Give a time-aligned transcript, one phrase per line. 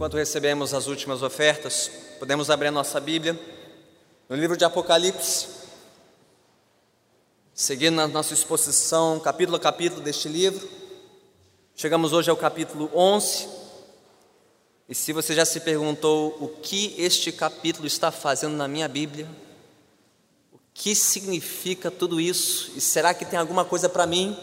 [0.00, 3.38] Enquanto recebemos as últimas ofertas, podemos abrir a nossa Bíblia
[4.30, 5.46] no livro de Apocalipse,
[7.52, 10.66] seguindo a nossa exposição, capítulo a capítulo deste livro.
[11.76, 13.46] Chegamos hoje ao capítulo 11.
[14.88, 19.28] E se você já se perguntou o que este capítulo está fazendo na minha Bíblia,
[20.50, 22.72] o que significa tudo isso?
[22.74, 24.34] E será que tem alguma coisa para mim,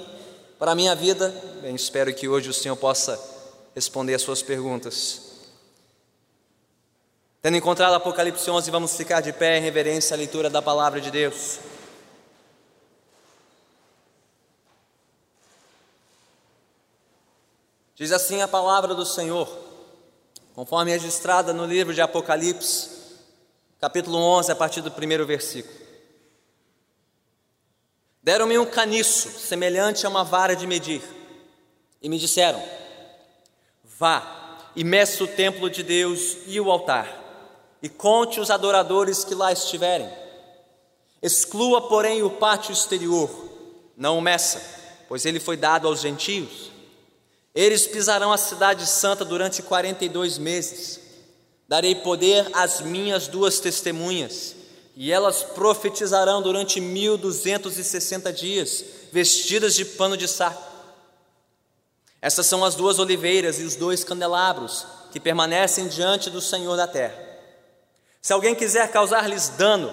[0.60, 1.30] para a minha vida?
[1.64, 3.20] Bem, espero que hoje o Senhor possa
[3.74, 5.27] responder as suas perguntas.
[7.42, 11.12] Tendo encontrado Apocalipse 11, vamos ficar de pé em reverência à leitura da palavra de
[11.12, 11.60] Deus.
[17.96, 19.48] Diz assim a palavra do Senhor,
[20.56, 22.90] conforme registrada no livro de Apocalipse,
[23.80, 25.78] capítulo 11, a partir do primeiro versículo.
[28.22, 31.04] Deram-me um caniço, semelhante a uma vara de medir,
[32.02, 32.62] e me disseram:
[33.84, 37.27] Vá e meça o templo de Deus e o altar
[37.82, 40.10] e conte os adoradores que lá estiverem.
[41.22, 43.30] Exclua, porém, o pátio exterior,
[43.96, 44.62] não o meça,
[45.08, 46.72] pois ele foi dado aos gentios.
[47.56, 51.00] Eles pisarão a cidade santa durante quarenta e dois meses.
[51.68, 54.56] Darei poder às minhas duas testemunhas,
[54.96, 60.64] e elas profetizarão durante mil duzentos e sessenta dias, vestidas de pano de saco.
[62.22, 66.88] Essas são as duas oliveiras e os dois candelabros que permanecem diante do Senhor da
[66.88, 67.27] terra.
[68.28, 69.90] Se alguém quiser causar-lhes dano,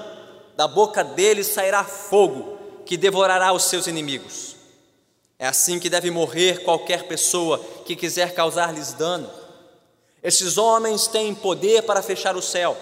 [0.56, 4.56] da boca deles sairá fogo que devorará os seus inimigos.
[5.38, 9.30] É assim que deve morrer qualquer pessoa que quiser causar-lhes dano.
[10.20, 12.76] Esses homens têm poder para fechar o céu,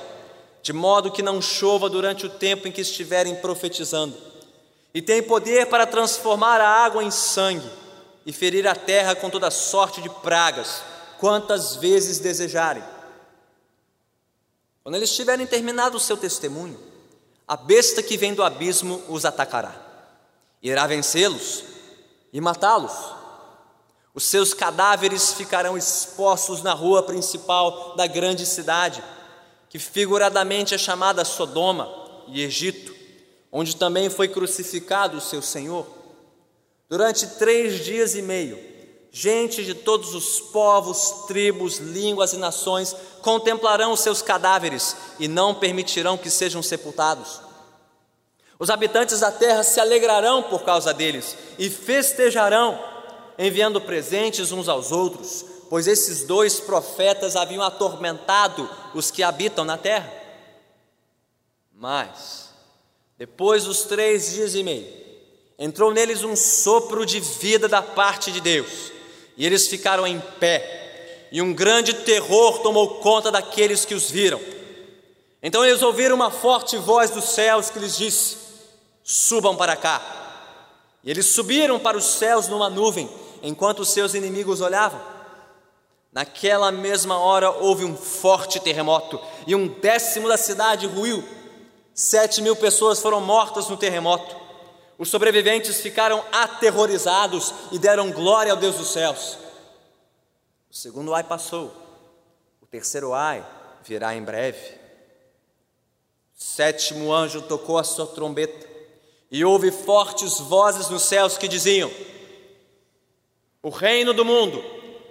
[0.63, 4.17] de modo que não chova durante o tempo em que estiverem profetizando,
[4.95, 7.71] e têm poder para transformar a água em sangue
[8.25, 10.83] e ferir a terra com toda sorte de pragas,
[11.21, 13.02] quantas vezes desejarem.
[14.83, 16.79] Quando eles tiverem terminado o seu testemunho,
[17.47, 19.75] a besta que vem do abismo os atacará,
[20.63, 21.65] irá vencê-los
[22.33, 22.93] e matá-los.
[24.15, 29.03] Os seus cadáveres ficarão expostos na rua principal da grande cidade,
[29.69, 31.89] que figuradamente é chamada Sodoma
[32.27, 32.95] e Egito,
[33.51, 35.87] onde também foi crucificado o seu Senhor.
[36.89, 38.72] Durante três dias e meio,
[39.15, 45.55] gente de todos os povos, tribos, línguas e nações contemplarão os seus cadáveres e não
[45.55, 47.43] permitirão que sejam sepultados.
[48.59, 52.83] Os habitantes da terra se alegrarão por causa deles e festejarão,
[53.39, 59.77] enviando presentes uns aos outros, pois esses dois profetas haviam atormentado os que habitam na
[59.77, 60.11] terra.
[61.75, 62.51] Mas,
[63.19, 64.87] depois dos três dias e meio,
[65.59, 68.93] entrou neles um sopro de vida da parte de Deus
[69.37, 74.41] e eles ficaram em pé, e um grande terror tomou conta daqueles que os viram.
[75.43, 78.37] Então eles ouviram uma forte voz dos céus que lhes disse:
[79.03, 80.01] Subam para cá.
[81.03, 83.11] E eles subiram para os céus numa nuvem,
[83.43, 85.01] enquanto seus inimigos olhavam.
[86.13, 91.25] Naquela mesma hora houve um forte terremoto, e um décimo da cidade ruiu.
[91.95, 94.42] Sete mil pessoas foram mortas no terremoto.
[94.99, 99.39] Os sobreviventes ficaram aterrorizados e deram glória ao Deus dos céus.
[100.71, 101.75] O segundo ai passou,
[102.61, 103.45] o terceiro ai
[103.85, 104.75] virá em breve.
[106.37, 108.67] O sétimo anjo tocou a sua trombeta
[109.31, 111.91] e houve fortes vozes nos céus que diziam:
[113.63, 114.63] O reino do mundo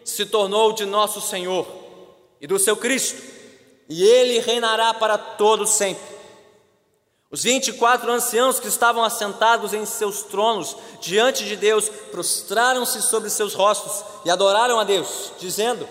[0.03, 1.67] se tornou de nosso Senhor
[2.39, 3.21] e do seu Cristo,
[3.89, 6.10] e ele reinará para todo sempre.
[7.31, 13.53] Os 24 anciãos que estavam assentados em seus tronos diante de Deus prostraram-se sobre seus
[13.53, 15.87] rostos e adoraram a Deus, dizendo: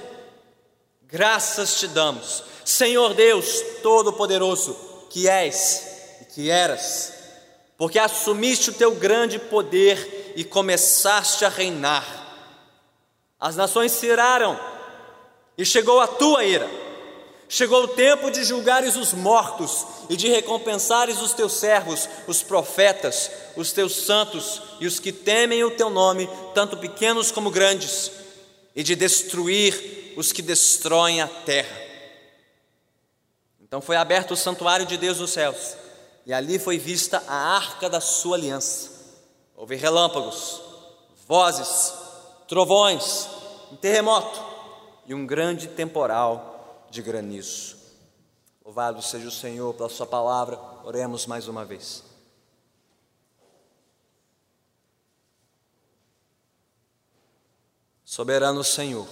[1.05, 4.77] Graças te damos, Senhor Deus Todo-Poderoso,
[5.09, 7.15] que és e que eras,
[7.79, 12.05] porque assumiste o teu grande poder e começaste a reinar.
[13.41, 14.61] As nações se iraram
[15.57, 16.80] e chegou a tua ira
[17.53, 23.29] Chegou o tempo de julgares os mortos e de recompensares os teus servos, os profetas,
[23.57, 28.13] os teus santos e os que temem o teu nome, tanto pequenos como grandes,
[28.75, 31.77] e de destruir os que destroem a terra.
[33.61, 35.75] Então foi aberto o santuário de Deus nos céus,
[36.25, 38.91] e ali foi vista a arca da sua aliança.
[39.57, 40.63] Houve relâmpagos,
[41.27, 41.93] vozes,
[42.47, 43.27] trovões,
[43.73, 44.41] um terremoto
[45.05, 46.50] e um grande temporal
[46.91, 47.77] de granizo.
[48.65, 52.05] Louvado seja o Senhor pela Sua palavra, oremos mais uma vez.
[58.05, 59.09] Soberano Senhor,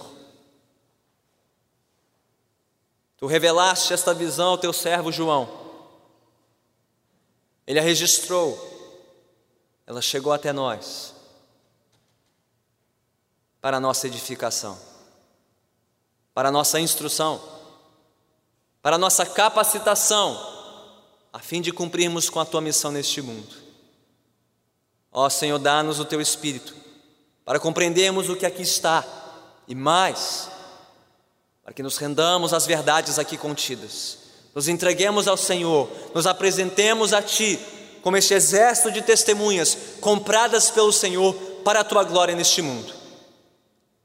[3.19, 5.49] Tu revelaste esta visão ao teu servo João.
[7.67, 8.57] Ele a registrou.
[9.85, 11.13] Ela chegou até nós
[13.59, 14.79] para a nossa edificação,
[16.33, 17.41] para a nossa instrução,
[18.81, 20.39] para nossa capacitação,
[21.31, 23.55] a fim de cumprirmos com a tua missão neste mundo.
[25.11, 26.75] Ó Senhor, dá-nos o teu espírito
[27.43, 29.03] para compreendermos o que aqui está
[29.67, 30.49] e mais,
[31.63, 34.17] para que nos rendamos às verdades aqui contidas,
[34.53, 37.59] nos entreguemos ao Senhor, nos apresentemos a Ti
[38.01, 41.33] como este exército de testemunhas compradas pelo Senhor
[41.63, 42.93] para a Tua glória neste mundo.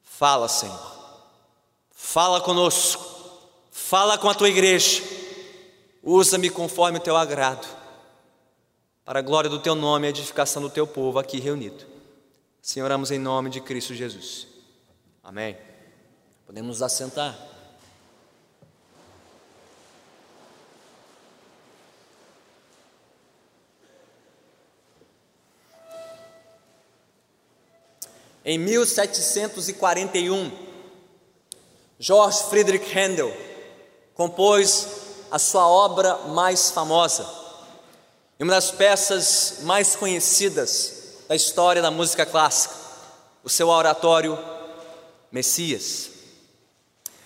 [0.03, 0.81] Fala, Senhor,
[1.91, 3.14] fala conosco,
[3.75, 5.03] fala com a Tua igreja,
[6.01, 7.67] usa-me conforme o Teu agrado,
[9.05, 11.85] para a glória do Teu nome e a edificação do Teu povo aqui reunido.
[12.63, 14.47] Senhor, oramos em nome de Cristo Jesus.
[15.25, 15.59] Amém.
[16.47, 17.37] Podemos nos assentar.
[28.45, 30.53] Em 1741,
[31.99, 33.54] George Friedrich Handel
[34.15, 34.87] compôs
[35.31, 37.29] a sua obra mais famosa,
[38.39, 42.75] uma das peças mais conhecidas da história da música clássica,
[43.43, 44.39] o seu oratório
[45.33, 46.11] Messias.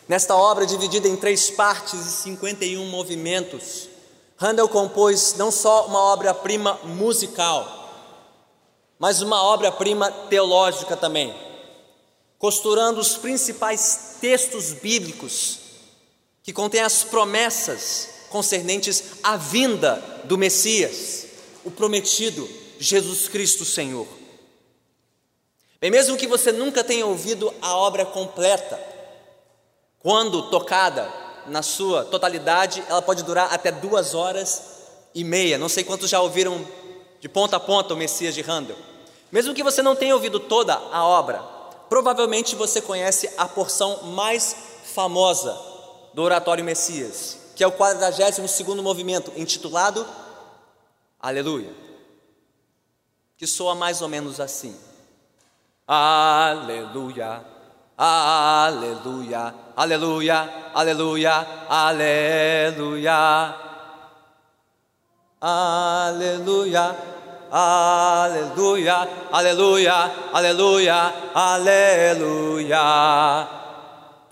[0.06, 3.88] Nesta obra, dividida em três partes e 51 movimentos,
[4.40, 7.90] Handel compôs não só uma obra-prima musical,
[8.98, 11.34] mas uma obra-prima teológica também,
[12.38, 15.67] costurando os principais textos bíblicos
[16.48, 21.26] que contêm as promessas concernentes à vinda do Messias,
[21.62, 22.48] o prometido
[22.78, 24.08] Jesus Cristo Senhor.
[25.78, 28.82] Bem, mesmo que você nunca tenha ouvido a obra completa,
[29.98, 31.12] quando tocada
[31.48, 34.62] na sua totalidade, ela pode durar até duas horas
[35.14, 35.58] e meia.
[35.58, 36.66] Não sei quantos já ouviram
[37.20, 38.76] de ponta a ponta o Messias de Handel.
[39.30, 41.42] Mesmo que você não tenha ouvido toda a obra,
[41.90, 44.56] provavelmente você conhece a porção mais
[44.94, 45.67] famosa
[46.18, 50.04] do Oratório Messias, que é o 42 movimento, intitulado
[51.20, 51.72] Aleluia,
[53.36, 54.76] que soa mais ou menos assim.
[55.86, 57.44] Aleluia,
[57.96, 63.54] aleluia, aleluia, aleluia, aleluia.
[65.40, 66.96] Aleluia,
[67.48, 72.78] aleluia, aleluia, aleluia, aleluia.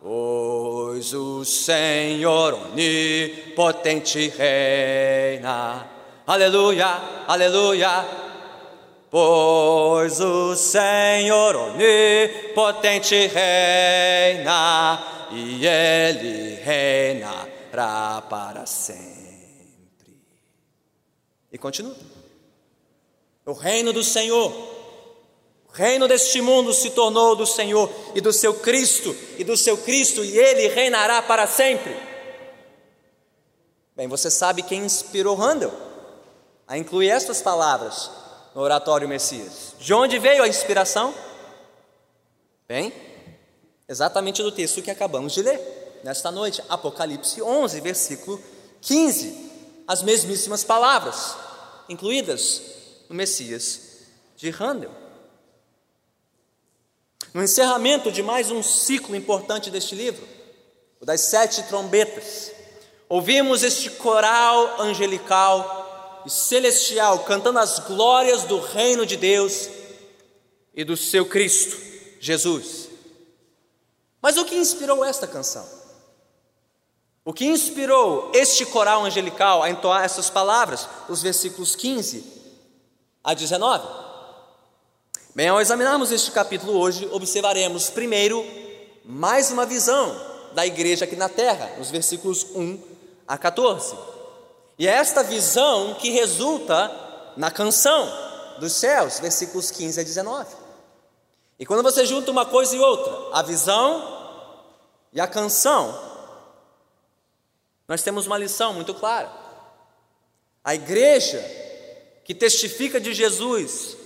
[0.08, 5.84] Pois o Senhor onipotente reina.
[6.24, 6.86] Aleluia,
[7.26, 8.06] aleluia,
[9.10, 20.22] Pois o Senhor onipotente reina, e Ele reinará para sempre.
[21.50, 21.96] E continua.
[23.44, 24.75] O reino do Senhor,
[25.76, 30.24] reino deste mundo se tornou do Senhor e do seu Cristo, e do seu Cristo,
[30.24, 31.94] e Ele reinará para sempre.
[33.94, 35.72] Bem, você sabe quem inspirou Handel
[36.66, 38.10] a incluir estas palavras
[38.54, 39.74] no oratório Messias.
[39.78, 41.14] De onde veio a inspiração?
[42.66, 42.92] Bem,
[43.86, 48.42] exatamente do texto que acabamos de ler nesta noite, Apocalipse 11, versículo
[48.80, 49.50] 15.
[49.86, 51.36] As mesmíssimas palavras
[51.86, 52.62] incluídas
[53.10, 53.80] no Messias
[54.36, 55.05] de Handel.
[57.36, 60.26] No encerramento de mais um ciclo importante deste livro,
[60.98, 62.50] o das sete trombetas,
[63.10, 69.68] ouvimos este coral angelical e celestial, cantando as glórias do reino de Deus
[70.72, 71.76] e do seu Cristo,
[72.18, 72.88] Jesus.
[74.22, 75.68] Mas o que inspirou esta canção?
[77.22, 82.24] O que inspirou este coral angelical a entoar essas palavras, os versículos 15
[83.22, 84.05] a 19?
[85.36, 88.42] Bem, ao examinarmos este capítulo hoje, observaremos primeiro
[89.04, 90.18] mais uma visão
[90.54, 92.82] da igreja aqui na terra, nos versículos 1
[93.28, 93.94] a 14.
[94.78, 96.90] E é esta visão que resulta
[97.36, 98.10] na canção
[98.58, 100.56] dos céus, versículos 15 a 19.
[101.58, 104.48] E quando você junta uma coisa e outra, a visão
[105.12, 106.00] e a canção,
[107.86, 109.30] nós temos uma lição muito clara.
[110.64, 111.44] A igreja
[112.24, 114.05] que testifica de Jesus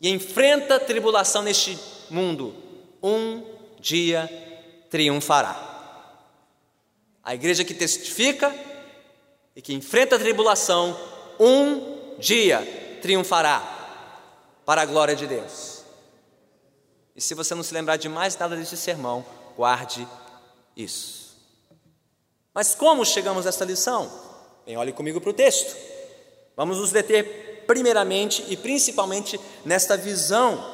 [0.00, 1.78] e enfrenta tribulação neste
[2.10, 2.54] mundo,
[3.02, 3.42] um
[3.80, 4.28] dia
[4.90, 5.64] triunfará.
[7.22, 8.54] A igreja que testifica
[9.54, 10.98] e que enfrenta a tribulação,
[11.38, 13.76] um dia triunfará
[14.64, 15.82] para a glória de Deus.
[17.14, 19.24] E se você não se lembrar de mais nada desse sermão,
[19.56, 20.06] guarde
[20.76, 21.36] isso.
[22.54, 24.10] Mas como chegamos a esta lição?
[24.64, 25.76] Bem, olhe comigo para o texto.
[26.56, 30.64] Vamos nos deter primeiramente e principalmente nesta visão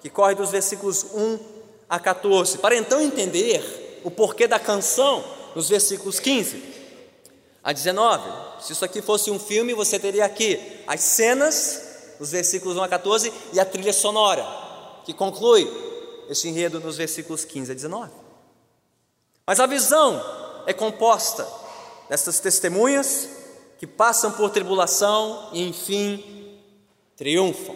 [0.00, 1.38] que corre dos versículos 1
[1.88, 5.24] a 14, para então entender o porquê da canção
[5.56, 6.62] nos versículos 15
[7.64, 8.62] a 19.
[8.62, 11.82] Se isso aqui fosse um filme, você teria aqui as cenas,
[12.20, 14.46] os versículos 1 a 14, e a trilha sonora,
[15.04, 15.68] que conclui
[16.28, 18.12] este enredo nos versículos 15 a 19.
[19.44, 20.22] Mas a visão
[20.64, 21.44] é composta
[22.08, 23.28] dessas testemunhas
[23.78, 26.35] que passam por tribulação e, enfim,
[27.16, 27.74] triunfam.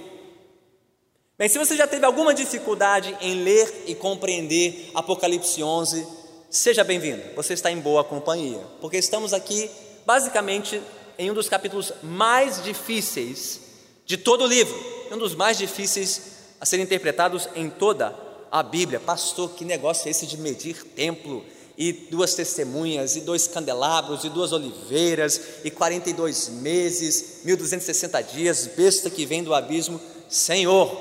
[1.39, 6.07] Bem, se você já teve alguma dificuldade em ler e compreender Apocalipse 11,
[6.51, 9.71] seja bem-vindo, você está em boa companhia, porque estamos aqui
[10.05, 10.83] basicamente
[11.19, 13.61] em um dos capítulos mais difíceis
[14.05, 14.77] de todo o livro,
[15.11, 16.21] um dos mais difíceis
[16.61, 18.15] a serem interpretados em toda
[18.53, 19.01] a Bíblia.
[19.01, 21.43] Pastor, que negócio é esse de medir templo?
[21.81, 29.09] E duas testemunhas, e dois candelabros, e duas oliveiras, e 42 meses, 1260 dias, besta
[29.09, 29.99] que vem do abismo.
[30.29, 30.95] Senhor,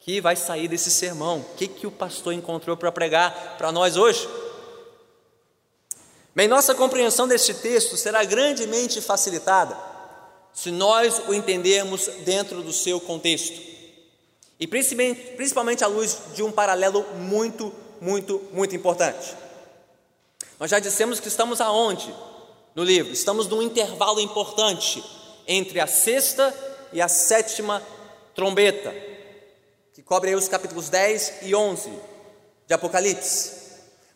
[0.00, 1.40] que vai sair desse sermão?
[1.40, 4.26] O que, que o pastor encontrou para pregar para nós hoje?
[6.34, 9.76] Bem, nossa compreensão deste texto será grandemente facilitada
[10.54, 13.60] se nós o entendermos dentro do seu contexto,
[14.58, 19.43] e principalmente, principalmente à luz de um paralelo muito, muito, muito importante.
[20.58, 22.14] Nós já dissemos que estamos aonde
[22.74, 23.12] no livro?
[23.12, 25.02] Estamos num intervalo importante
[25.46, 26.54] entre a sexta
[26.92, 27.82] e a sétima
[28.34, 28.94] trombeta
[29.92, 31.90] que cobre os capítulos 10 e 11
[32.66, 33.64] de Apocalipse.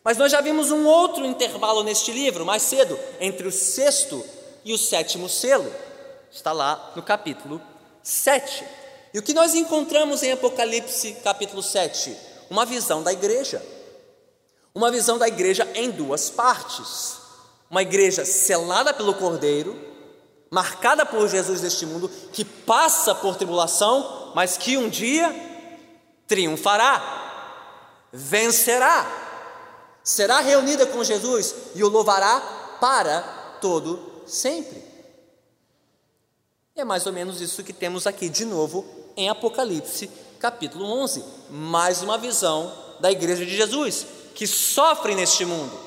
[0.03, 4.25] Mas nós já vimos um outro intervalo neste livro, mais cedo, entre o sexto
[4.63, 5.71] e o sétimo selo.
[6.31, 7.61] Está lá no capítulo
[8.03, 8.65] 7.
[9.13, 12.15] E o que nós encontramos em Apocalipse capítulo 7?
[12.49, 13.61] Uma visão da igreja.
[14.73, 17.17] Uma visão da igreja em duas partes.
[17.69, 19.79] Uma igreja selada pelo Cordeiro,
[20.49, 25.33] marcada por Jesus deste mundo, que passa por tribulação, mas que um dia
[26.27, 29.05] triunfará, vencerá,
[30.03, 32.39] será reunida com Jesus e o louvará
[32.79, 33.21] para
[33.61, 34.83] todo sempre.
[36.75, 38.85] E é mais ou menos isso que temos aqui de novo
[39.17, 40.09] em Apocalipse,
[40.39, 41.23] capítulo 11.
[41.49, 44.05] Mais uma visão da igreja de Jesus,
[44.39, 45.77] que sofre neste mundo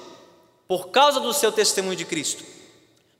[0.68, 2.44] por causa do seu testemunho de Cristo,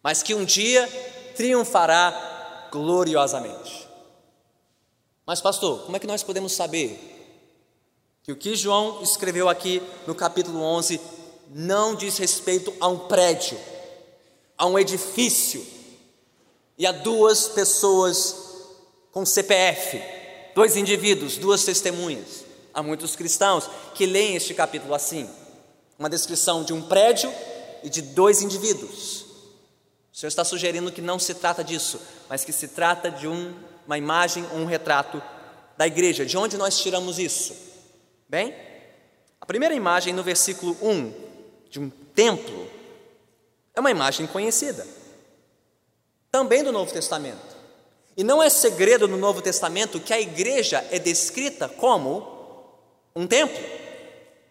[0.02, 0.86] mas que um dia
[1.34, 3.88] triunfará gloriosamente.
[5.24, 7.00] Mas, pastor, como é que nós podemos saber
[8.22, 11.00] que o que João escreveu aqui no capítulo 11
[11.48, 13.58] não diz respeito a um prédio,
[14.58, 15.66] a um edifício
[16.76, 18.36] e a duas pessoas
[19.10, 19.98] com CPF,
[20.54, 22.51] dois indivíduos, duas testemunhas.
[22.74, 25.28] Há muitos cristãos que leem este capítulo assim,
[25.98, 27.32] uma descrição de um prédio
[27.82, 29.26] e de dois indivíduos.
[30.12, 33.54] O Senhor está sugerindo que não se trata disso, mas que se trata de um,
[33.86, 35.22] uma imagem, um retrato
[35.76, 36.24] da igreja.
[36.24, 37.54] De onde nós tiramos isso?
[38.28, 38.54] Bem,
[39.40, 41.12] a primeira imagem no versículo 1
[41.70, 42.68] de um templo
[43.74, 44.86] é uma imagem conhecida,
[46.30, 47.52] também do Novo Testamento.
[48.16, 52.41] E não é segredo no Novo Testamento que a igreja é descrita como
[53.14, 53.62] um templo,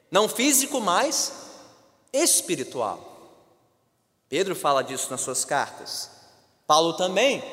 [0.10, 1.34] não físico, mas
[2.14, 3.12] espiritual.
[4.30, 6.10] Pedro fala disso nas suas cartas.
[6.66, 7.44] Paulo também,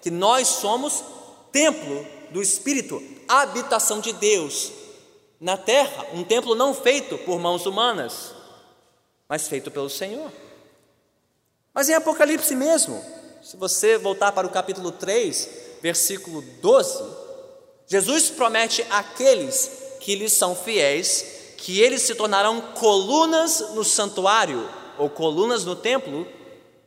[0.00, 1.02] que nós somos
[1.50, 4.72] templo do Espírito, habitação de Deus
[5.40, 8.34] na terra, um templo não feito por mãos humanas,
[9.28, 10.30] mas feito pelo Senhor.
[11.72, 13.02] Mas em Apocalipse mesmo,
[13.42, 15.48] se você voltar para o capítulo 3,
[15.80, 17.04] versículo 12,
[17.86, 25.10] Jesus promete àqueles que lhes são fiéis que eles se tornarão colunas no santuário ou
[25.10, 26.26] colunas no templo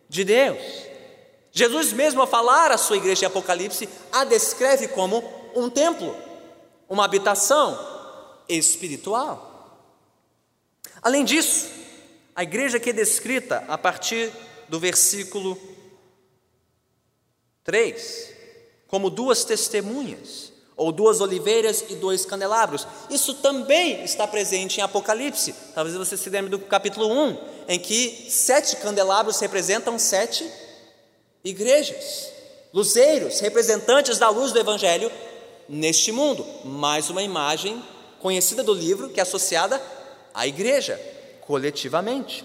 [0.09, 0.57] de Deus.
[1.51, 5.23] Jesus mesmo, ao falar à sua igreja em Apocalipse, a descreve como
[5.55, 6.15] um templo,
[6.89, 7.77] uma habitação,
[8.49, 9.85] espiritual.
[10.99, 11.69] Além disso,
[12.35, 14.33] a igreja que é descrita a partir
[14.67, 15.61] do versículo
[17.65, 18.33] 3,
[18.87, 20.51] como duas testemunhas,
[20.81, 22.87] ou duas oliveiras e dois candelabros.
[23.07, 25.53] Isso também está presente em Apocalipse.
[25.75, 30.43] Talvez você se lembre do capítulo 1, em que sete candelabros representam sete
[31.43, 32.31] igrejas,
[32.73, 35.11] luzeiros, representantes da luz do Evangelho
[35.69, 36.43] neste mundo.
[36.65, 37.79] Mais uma imagem
[38.19, 39.79] conhecida do livro que é associada
[40.33, 40.99] à igreja,
[41.41, 42.43] coletivamente.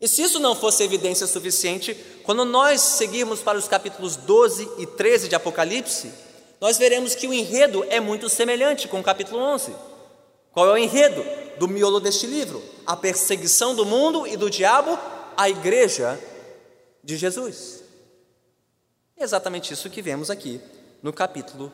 [0.00, 4.86] E se isso não fosse evidência suficiente, quando nós seguirmos para os capítulos 12 e
[4.86, 6.29] 13 de Apocalipse,
[6.60, 9.74] nós veremos que o enredo é muito semelhante com o capítulo 11.
[10.52, 11.24] Qual é o enredo
[11.58, 12.62] do miolo deste livro?
[12.86, 14.98] A perseguição do mundo e do diabo
[15.36, 16.20] a igreja
[17.02, 17.82] de Jesus.
[19.16, 20.60] É exatamente isso que vemos aqui
[21.02, 21.72] no capítulo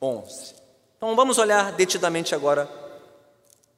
[0.00, 0.54] 11.
[0.96, 2.70] Então vamos olhar detidamente agora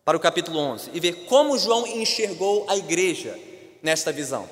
[0.04, 3.38] para o capítulo 11 e ver como João enxergou a igreja
[3.82, 4.48] nesta visão.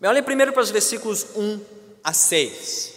[0.00, 1.60] Bem, olhem primeiro para os versículos 1
[2.02, 2.91] a 6.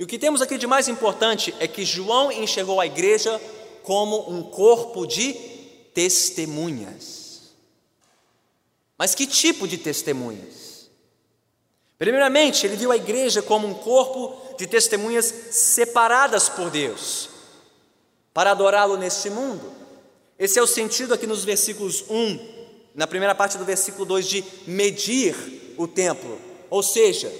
[0.00, 3.38] E o que temos aqui de mais importante é que João enxergou a igreja
[3.82, 5.34] como um corpo de
[5.92, 7.52] testemunhas.
[8.96, 10.88] Mas que tipo de testemunhas?
[11.98, 17.28] Primeiramente, ele viu a igreja como um corpo de testemunhas separadas por Deus,
[18.32, 19.70] para adorá-lo neste mundo.
[20.38, 22.38] Esse é o sentido aqui nos versículos 1,
[22.94, 26.40] na primeira parte do versículo 2, de medir o templo,
[26.70, 27.30] ou seja,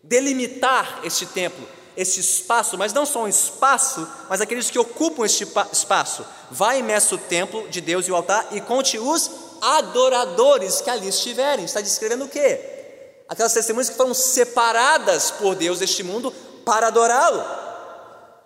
[0.00, 5.44] delimitar este templo, este espaço, mas não só um espaço, mas aqueles que ocupam este
[5.72, 6.24] espaço.
[6.48, 9.28] Vai meça o templo de Deus e o altar e conte os
[9.60, 11.64] adoradores que ali estiverem.
[11.64, 13.24] Está descrevendo o quê?
[13.28, 16.30] Aquelas testemunhas que foram separadas por Deus deste mundo
[16.64, 17.44] para adorá-lo,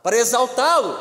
[0.03, 0.99] para exaltá-lo,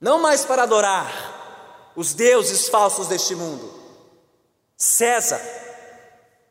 [0.00, 3.70] não mais para adorar os deuses falsos deste mundo,
[4.78, 5.40] César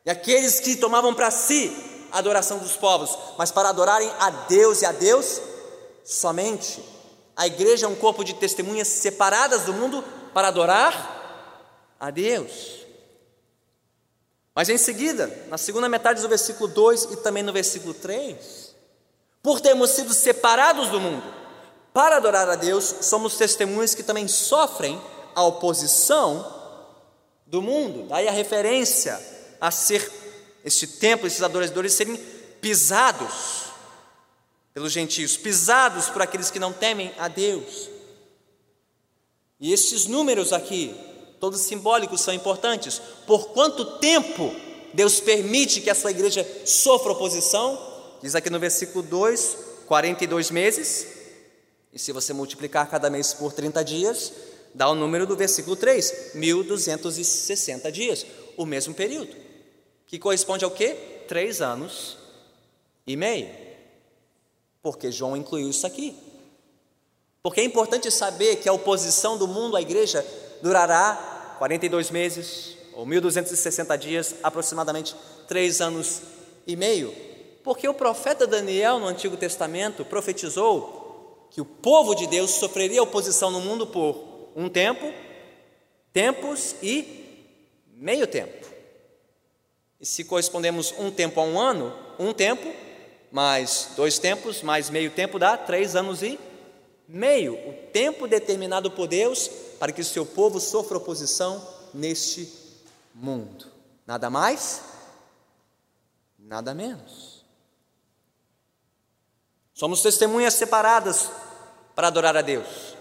[0.06, 4.82] e aqueles que tomavam para si a adoração dos povos, mas para adorarem a Deus
[4.82, 5.40] e a Deus
[6.04, 6.80] somente.
[7.36, 10.02] A igreja é um corpo de testemunhas separadas do mundo
[10.32, 12.86] para adorar a Deus.
[14.54, 18.72] Mas em seguida, na segunda metade do versículo 2 e também no versículo 3,
[19.42, 21.24] por termos sido separados do mundo
[21.92, 25.02] para adorar a Deus, somos testemunhas que também sofrem
[25.34, 26.62] a oposição
[27.44, 28.06] do mundo.
[28.08, 29.20] Daí a referência
[29.60, 30.23] a ser
[30.64, 32.16] este templo, esses adoradores serem
[32.60, 33.64] pisados
[34.72, 37.90] pelos gentios, pisados por aqueles que não temem a Deus.
[39.60, 40.94] E estes números aqui,
[41.38, 43.00] todos simbólicos, são importantes.
[43.26, 44.54] Por quanto tempo
[44.94, 47.78] Deus permite que a sua igreja sofra oposição?
[48.22, 51.06] Diz aqui no versículo 2, 42 meses.
[51.92, 54.32] E se você multiplicar cada mês por 30 dias,
[54.74, 59.43] dá o número do versículo 3, 1260 dias, o mesmo período
[60.14, 60.96] que corresponde ao quê?
[61.26, 62.16] Três anos
[63.04, 63.50] e meio.
[64.80, 66.16] Porque João incluiu isso aqui.
[67.42, 70.24] Porque é importante saber que a oposição do mundo à igreja
[70.62, 75.16] durará 42 meses ou 1260 dias, aproximadamente
[75.48, 76.22] três anos
[76.64, 77.12] e meio.
[77.64, 83.50] Porque o profeta Daniel no Antigo Testamento profetizou que o povo de Deus sofreria oposição
[83.50, 85.12] no mundo por um tempo,
[86.12, 87.50] tempos e
[87.96, 88.63] meio tempo.
[90.00, 92.72] E se correspondemos um tempo a um ano, um tempo,
[93.30, 96.38] mais dois tempos, mais meio tempo dá três anos e
[97.08, 97.54] meio.
[97.68, 102.48] O tempo determinado por Deus para que o seu povo sofra oposição neste
[103.14, 103.66] mundo.
[104.06, 104.82] Nada mais,
[106.38, 107.44] nada menos.
[109.72, 111.30] Somos testemunhas separadas
[111.94, 112.94] para adorar a Deus.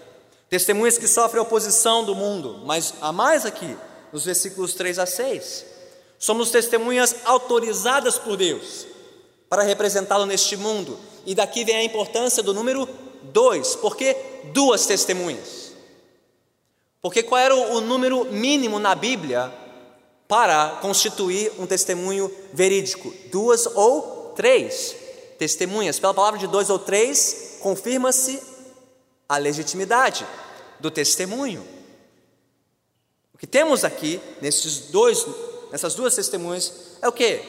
[0.50, 3.78] Testemunhas que sofrem oposição do mundo, mas há mais aqui,
[4.12, 5.73] nos versículos 3 a 6.
[6.24, 8.88] Somos testemunhas autorizadas por Deus
[9.50, 10.98] para representá-lo neste mundo.
[11.26, 12.88] E daqui vem a importância do número
[13.24, 13.76] dois.
[13.76, 14.16] Por que
[14.54, 15.74] duas testemunhas?
[17.02, 19.54] Porque qual era o número mínimo na Bíblia
[20.26, 23.14] para constituir um testemunho verídico?
[23.30, 24.96] Duas ou três
[25.38, 26.00] testemunhas.
[26.00, 28.42] Pela palavra de dois ou três, confirma-se
[29.28, 30.26] a legitimidade
[30.80, 31.68] do testemunho.
[33.34, 35.26] O que temos aqui, nesses dois
[35.74, 37.42] nessas duas testemunhas, é o que?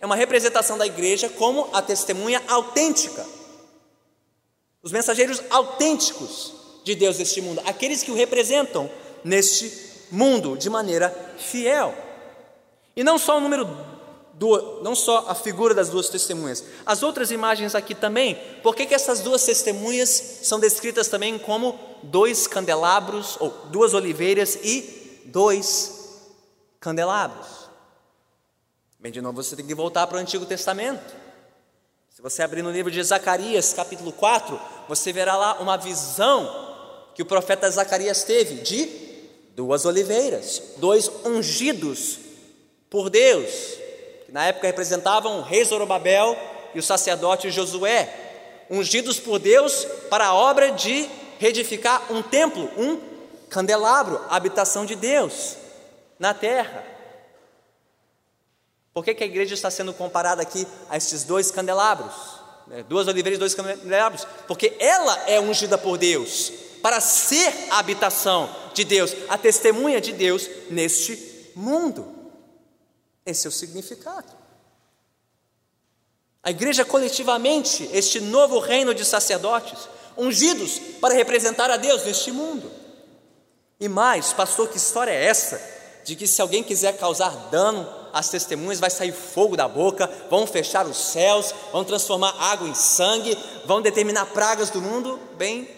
[0.00, 3.24] É uma representação da igreja como a testemunha autêntica.
[4.82, 6.52] Os mensageiros autênticos
[6.82, 8.90] de Deus neste mundo, aqueles que o representam
[9.22, 9.72] neste
[10.10, 11.94] mundo de maneira fiel.
[12.96, 13.68] E não só o número
[14.34, 18.36] do, não só a figura das duas testemunhas, as outras imagens aqui também.
[18.64, 24.58] Por que, que essas duas testemunhas são descritas também como dois candelabros ou duas oliveiras
[24.60, 26.00] e dois
[26.80, 27.59] candelabros?
[29.02, 31.16] Bem, de novo você tem que voltar para o Antigo Testamento.
[32.10, 37.22] Se você abrir no livro de Zacarias, capítulo 4, você verá lá uma visão que
[37.22, 38.90] o profeta Zacarias teve de
[39.56, 42.18] duas oliveiras, dois ungidos
[42.90, 43.50] por Deus,
[44.26, 46.36] que na época representavam o rei Zorobabel
[46.74, 51.08] e o sacerdote Josué, ungidos por Deus para a obra de
[51.38, 53.00] reedificar um templo, um
[53.48, 55.56] candelabro, a habitação de Deus
[56.18, 56.89] na terra.
[58.92, 62.14] Por que, que a igreja está sendo comparada aqui a estes dois candelabros?
[62.66, 62.82] Né?
[62.88, 64.26] Duas oliveiras e dois candelabros?
[64.46, 70.12] Porque ela é ungida por Deus para ser a habitação de Deus, a testemunha de
[70.12, 72.06] Deus neste mundo.
[73.24, 74.40] Esse é o significado.
[76.42, 79.78] A igreja coletivamente, este novo reino de sacerdotes,
[80.16, 82.70] ungidos para representar a Deus neste mundo.
[83.78, 85.60] E mais, pastor, que história é essa?
[86.04, 90.46] De que se alguém quiser causar dano às testemunhas, vai sair fogo da boca, vão
[90.46, 95.18] fechar os céus, vão transformar água em sangue, vão determinar pragas do mundo?
[95.36, 95.68] Bem,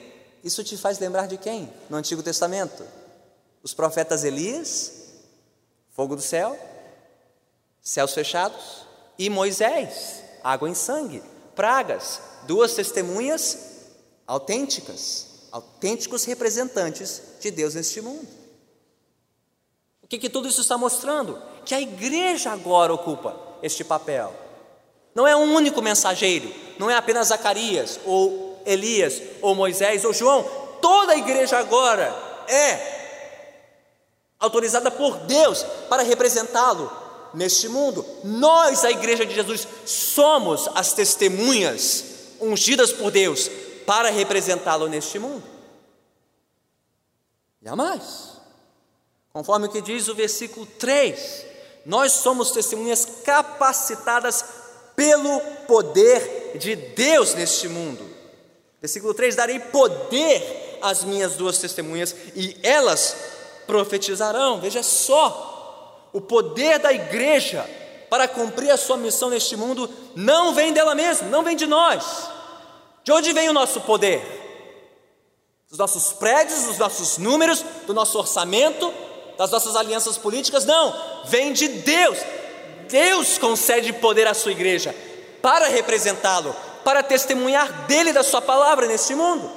[0.42, 2.84] isso te faz lembrar de quem no Antigo Testamento?
[3.62, 4.92] Os profetas Elias,
[5.90, 6.58] fogo do céu,
[7.80, 8.86] céus fechados,
[9.18, 11.22] e Moisés, água em sangue,
[11.54, 13.58] pragas, duas testemunhas
[14.26, 18.26] autênticas, autênticos representantes de Deus neste mundo.
[20.02, 21.40] O que, que tudo isso está mostrando?
[21.64, 24.34] Que a igreja agora ocupa este papel.
[25.14, 30.42] Não é um único mensageiro, não é apenas Zacarias, ou Elias, ou Moisés, ou João.
[30.80, 32.14] Toda a igreja agora
[32.48, 32.92] é
[34.40, 36.90] autorizada por Deus para representá-lo
[37.34, 38.04] neste mundo.
[38.24, 42.04] Nós, a Igreja de Jesus, somos as testemunhas
[42.40, 43.48] ungidas por Deus
[43.86, 45.44] para representá-lo neste mundo.
[47.62, 48.32] E há mais.
[49.32, 51.46] Conforme o que diz o versículo 3,
[51.84, 54.44] nós somos testemunhas capacitadas
[54.94, 58.08] pelo poder de Deus neste mundo.
[58.80, 63.16] Versículo 3: Darei poder às minhas duas testemunhas e elas
[63.66, 64.60] profetizarão.
[64.60, 67.68] Veja só, o poder da igreja
[68.10, 72.28] para cumprir a sua missão neste mundo não vem dela mesma, não vem de nós.
[73.02, 74.40] De onde vem o nosso poder?
[75.68, 78.92] Dos nossos prédios, dos nossos números, do nosso orçamento,
[79.36, 80.64] das nossas alianças políticas?
[80.64, 82.18] Não, vem de Deus.
[82.88, 84.94] Deus concede poder à sua igreja
[85.40, 89.50] para representá-lo, para testemunhar dele da sua palavra neste mundo.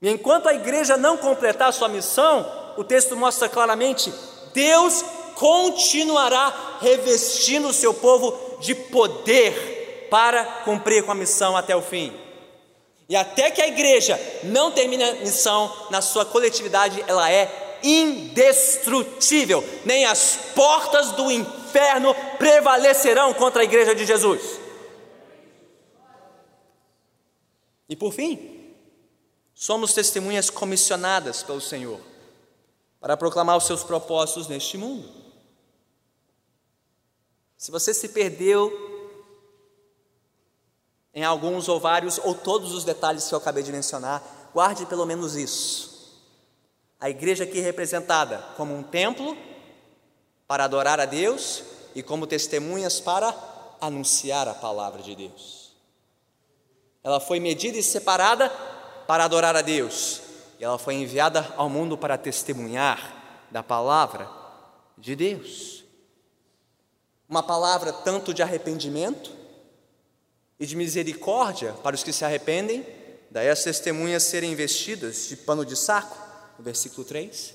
[0.00, 4.12] E enquanto a igreja não completar a sua missão, o texto mostra claramente:
[4.52, 5.04] Deus
[5.36, 12.21] continuará revestindo o seu povo de poder para cumprir com a missão até o fim.
[13.08, 19.62] E até que a igreja não termine a missão na sua coletividade, ela é indestrutível,
[19.84, 24.60] nem as portas do inferno prevalecerão contra a igreja de Jesus.
[27.88, 28.52] E por fim,
[29.62, 32.00] Somos testemunhas comissionadas pelo Senhor
[32.98, 35.08] para proclamar os seus propósitos neste mundo.
[37.56, 38.91] Se você se perdeu
[41.14, 44.22] em alguns ou vários ou todos os detalhes que eu acabei de mencionar,
[44.52, 46.20] guarde pelo menos isso.
[46.98, 49.36] A igreja aqui representada como um templo
[50.46, 51.62] para adorar a Deus
[51.94, 53.34] e como testemunhas para
[53.80, 55.72] anunciar a palavra de Deus.
[57.02, 58.48] Ela foi medida e separada
[59.06, 60.22] para adorar a Deus,
[60.60, 64.30] e ela foi enviada ao mundo para testemunhar da palavra
[64.96, 65.82] de Deus.
[67.28, 69.41] Uma palavra tanto de arrependimento
[70.62, 72.86] e de misericórdia para os que se arrependem,
[73.28, 76.16] daí as testemunhas serem vestidas de pano de saco,
[76.56, 77.52] no versículo 3,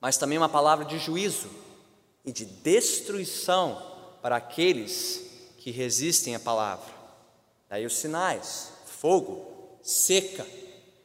[0.00, 1.48] mas também uma palavra de juízo
[2.24, 3.80] e de destruição
[4.20, 5.24] para aqueles
[5.58, 6.92] que resistem à palavra.
[7.68, 10.44] Daí os sinais: fogo, seca,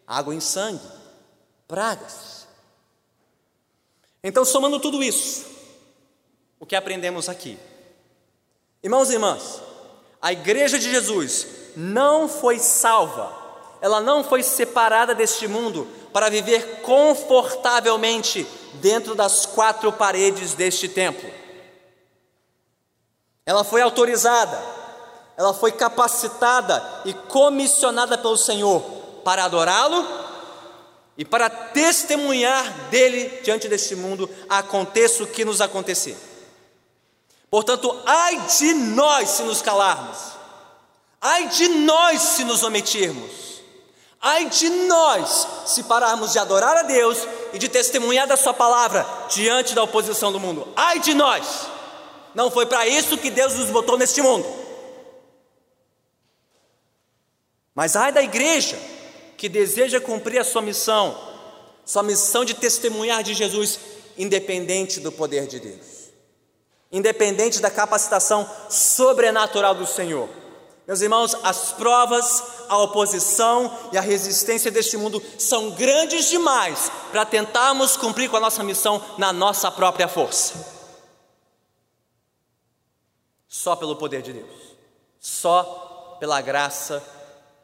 [0.07, 0.89] água em sangue,
[1.67, 2.47] pragas.
[4.23, 5.45] Então, somando tudo isso,
[6.59, 7.59] o que aprendemos aqui?
[8.81, 9.61] Irmãos e irmãs,
[10.25, 13.31] a igreja de Jesus não foi salva,
[13.79, 18.43] ela não foi separada deste mundo para viver confortavelmente
[18.81, 21.29] dentro das quatro paredes deste templo.
[23.45, 24.59] Ela foi autorizada,
[25.37, 28.81] ela foi capacitada e comissionada pelo Senhor
[29.23, 30.07] para adorá-lo
[31.15, 36.17] e para testemunhar dele diante deste mundo, aconteça o que nos acontecer.
[37.55, 40.17] Portanto, ai de nós se nos calarmos,
[41.21, 43.31] ai de nós se nos omitirmos,
[44.19, 47.17] ai de nós se pararmos de adorar a Deus
[47.53, 51.45] e de testemunhar da Sua palavra diante da oposição do mundo, ai de nós,
[52.33, 54.45] não foi para isso que Deus nos botou neste mundo.
[57.73, 58.77] Mas ai da igreja
[59.37, 61.17] que deseja cumprir a sua missão,
[61.85, 63.79] sua missão de testemunhar de Jesus,
[64.17, 66.04] independente do poder de Deus,
[66.95, 70.29] independente da capacitação sobrenatural do Senhor.
[70.87, 77.25] Meus irmãos, as provas, a oposição e a resistência deste mundo são grandes demais para
[77.25, 80.73] tentarmos cumprir com a nossa missão na nossa própria força.
[83.45, 84.77] Só pelo poder de Deus,
[85.19, 87.03] só pela graça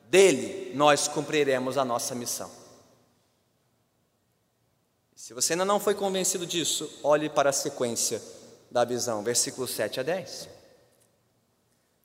[0.10, 2.52] dele nós cumpriremos a nossa missão.
[5.16, 8.22] Se você ainda não foi convencido disso, olhe para a sequência
[8.72, 10.48] da visão, versículos 7 a 10.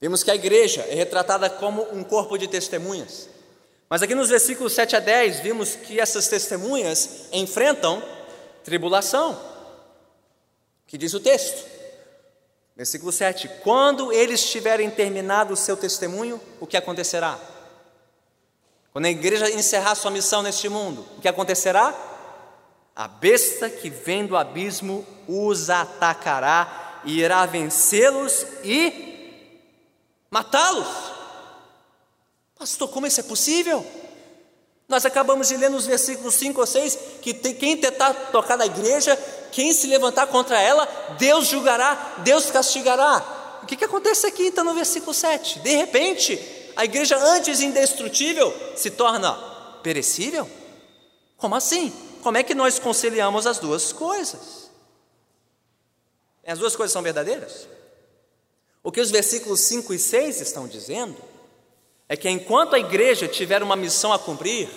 [0.01, 3.29] Vimos que a igreja é retratada como um corpo de testemunhas.
[3.89, 8.03] Mas aqui nos versículos 7 a 10, vimos que essas testemunhas enfrentam
[8.65, 9.41] tribulação.
[10.87, 11.65] Que diz o texto?
[12.77, 17.39] Versículo 7: Quando eles tiverem terminado o seu testemunho, o que acontecerá?
[18.93, 21.95] Quando a igreja encerrar sua missão neste mundo, o que acontecerá?
[22.97, 29.53] A besta que vem do abismo os atacará e irá vencê-los e
[30.31, 30.89] matá-los.
[32.59, 33.85] Pastor, como isso é possível?
[34.89, 38.65] Nós acabamos de ler nos versículos 5 ou 6 que tem, quem tentar tocar na
[38.65, 39.15] igreja,
[39.53, 43.61] quem se levantar contra ela, Deus julgará, Deus castigará.
[43.63, 45.59] O que, que acontece aqui então no versículo 7?
[45.59, 46.41] De repente,
[46.75, 49.35] a igreja antes indestrutível se torna
[49.83, 50.49] perecível?
[51.37, 52.06] Como assim?
[52.27, 54.69] Como é que nós conciliamos as duas coisas?
[56.45, 57.69] As duas coisas são verdadeiras?
[58.83, 61.17] O que os versículos 5 e 6 estão dizendo
[62.09, 64.69] é que enquanto a igreja tiver uma missão a cumprir,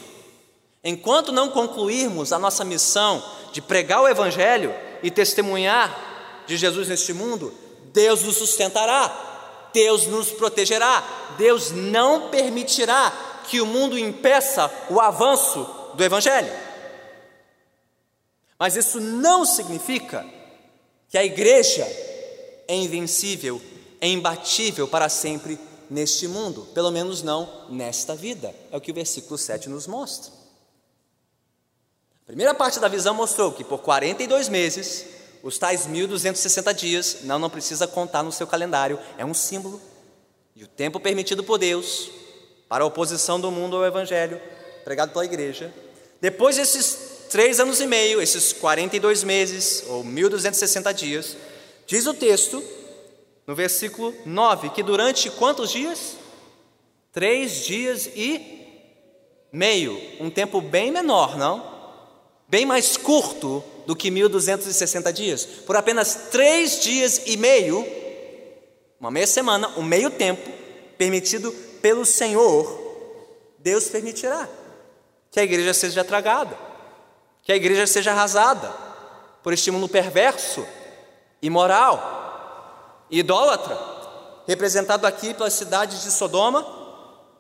[0.83, 3.19] enquanto não concluirmos a nossa missão
[3.51, 7.51] de pregar o Evangelho e testemunhar de Jesus neste mundo,
[7.85, 11.03] Deus nos sustentará, Deus nos protegerá,
[11.35, 16.68] Deus não permitirá que o mundo impeça o avanço do Evangelho.
[18.59, 20.25] Mas isso não significa
[21.07, 21.87] que a igreja
[22.67, 23.61] é invencível,
[24.01, 25.57] é imbatível para sempre
[25.89, 28.53] neste mundo, pelo menos não nesta vida.
[28.69, 30.31] É o que o versículo 7 nos mostra.
[32.23, 35.05] A primeira parte da visão mostrou que por 42 meses,
[35.41, 39.81] os tais 1260 dias, não, não precisa contar no seu calendário, é um símbolo.
[40.55, 42.11] E o tempo permitido por Deus
[42.67, 44.39] para a oposição do mundo ao evangelho
[44.83, 45.73] pregado pela igreja.
[46.21, 51.37] Depois desses três anos e meio, esses 42 meses, ou 1260 dias,
[51.85, 52.61] diz o texto,
[53.45, 56.17] no versículo 9, que durante quantos dias?
[57.11, 58.59] Três dias e
[59.51, 61.79] meio, um tempo bem menor, não?
[62.47, 65.45] Bem mais curto do que 1260 dias.
[65.45, 67.85] Por apenas três dias e meio,
[68.99, 70.49] uma meia semana, um meio tempo,
[70.97, 72.87] permitido pelo Senhor,
[73.59, 74.49] Deus permitirá
[75.31, 76.68] que a igreja seja tragada
[77.43, 78.73] que a igreja seja arrasada
[79.41, 80.65] por este mundo perverso,
[81.41, 83.77] imoral, idólatra,
[84.47, 86.65] representado aqui pelas cidades de Sodoma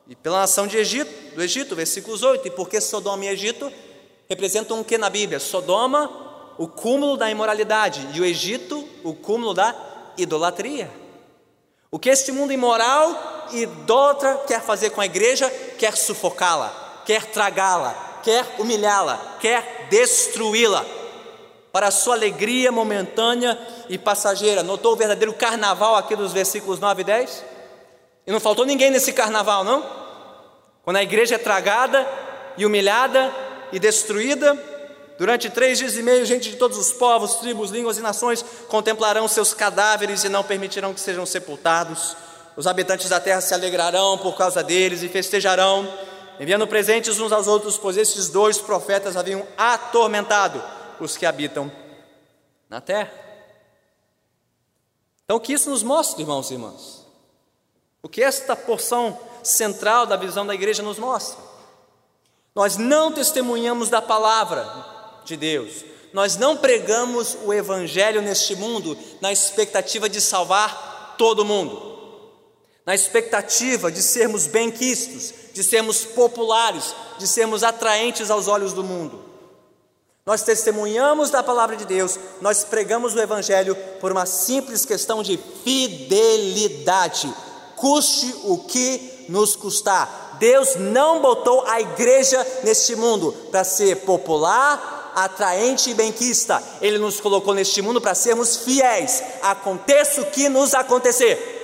[0.07, 2.47] e pela nação de Egito, do Egito, versículos 8.
[2.47, 3.71] E porque Sodoma e Egito
[4.27, 5.39] representam o que na Bíblia?
[5.39, 6.09] Sodoma,
[6.57, 9.75] o cúmulo da imoralidade, e o Egito, o cúmulo da
[10.17, 10.89] idolatria.
[11.91, 15.49] O que este mundo imoral e idólatra quer fazer com a igreja?
[15.77, 20.85] Quer sufocá-la, quer tragá-la, quer humilhá-la, quer destruí-la,
[21.71, 24.63] para a sua alegria momentânea e passageira.
[24.63, 27.43] Notou o verdadeiro carnaval aqui dos versículos 9 e 10?
[28.25, 29.83] E não faltou ninguém nesse carnaval, não?
[30.83, 32.07] Quando a igreja é tragada
[32.57, 33.33] e humilhada
[33.71, 34.57] e destruída,
[35.17, 39.27] durante três dias e meio, gente de todos os povos, tribos, línguas e nações contemplarão
[39.27, 42.15] seus cadáveres e não permitirão que sejam sepultados.
[42.57, 45.87] Os habitantes da terra se alegrarão por causa deles e festejarão
[46.39, 50.63] enviando presentes uns aos outros, pois esses dois profetas haviam atormentado
[50.99, 51.71] os que habitam
[52.69, 53.11] na terra.
[55.25, 57.05] Então, o que isso nos mostra, irmãos e irmãs?
[58.01, 61.43] O que esta porção central da visão da igreja nos mostra?
[62.55, 64.67] Nós não testemunhamos da palavra
[65.25, 71.98] de Deus, nós não pregamos o evangelho neste mundo na expectativa de salvar todo mundo,
[72.89, 79.23] na expectativa de sermos bem-quistos, de sermos populares, de sermos atraentes aos olhos do mundo.
[80.25, 85.39] Nós testemunhamos da palavra de Deus, nós pregamos o Evangelho por uma simples questão de
[85.63, 87.31] fidelidade,
[87.75, 90.37] custe o que nos custar.
[90.39, 96.63] Deus não botou a igreja neste mundo para ser popular, atraente e benquista.
[96.81, 101.58] Ele nos colocou neste mundo para sermos fiéis, aconteça o que nos acontecer.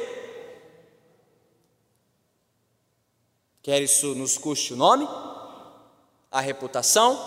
[3.66, 5.10] Quer isso nos custe o nome,
[6.32, 7.20] a reputação,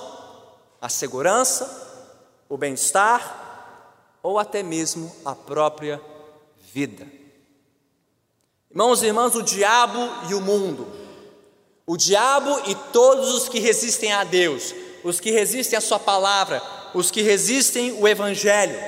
[0.80, 1.68] a segurança,
[2.48, 6.00] o bem-estar ou até mesmo a própria
[6.72, 7.08] vida.
[8.70, 9.98] Irmãos e irmãs, o diabo
[10.30, 10.86] e o mundo,
[11.84, 14.72] o diabo e todos os que resistem a Deus,
[15.02, 16.62] os que resistem à Sua palavra,
[16.94, 18.78] os que resistem o Evangelho,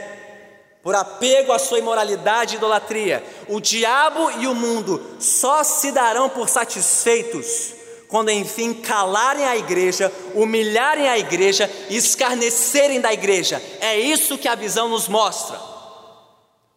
[0.82, 3.24] por apego à sua imoralidade e idolatria.
[3.48, 10.12] O diabo e o mundo só se darão por satisfeitos quando enfim calarem a igreja,
[10.34, 13.62] humilharem a igreja escarnecerem da igreja.
[13.80, 15.60] É isso que a visão nos mostra.